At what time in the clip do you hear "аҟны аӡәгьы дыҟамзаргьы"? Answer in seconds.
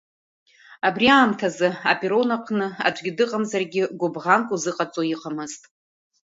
2.35-3.83